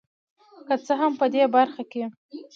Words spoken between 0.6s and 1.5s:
که څه هم په دې